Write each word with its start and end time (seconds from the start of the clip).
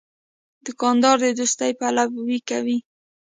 دوکاندار 0.65 1.15
د 1.23 1.25
دوستۍ 1.39 1.71
پلوي 1.79 2.39
کوي. 2.49 2.77